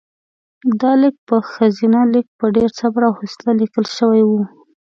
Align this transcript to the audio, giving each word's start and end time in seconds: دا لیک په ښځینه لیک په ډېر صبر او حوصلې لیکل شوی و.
دا 0.81 0.91
لیک 1.01 1.15
په 1.27 1.37
ښځینه 1.51 1.99
لیک 2.13 2.27
په 2.39 2.45
ډېر 2.55 2.69
صبر 2.79 3.01
او 3.07 3.13
حوصلې 3.19 3.53
لیکل 3.61 3.85
شوی 3.97 4.21
و. 4.25 4.31